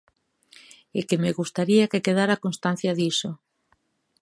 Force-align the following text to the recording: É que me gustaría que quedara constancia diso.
É 0.99 1.01
que 1.07 1.17
me 1.23 1.31
gustaría 1.39 1.89
que 1.91 2.03
quedara 2.05 2.41
constancia 2.45 2.91
diso. 2.99 3.31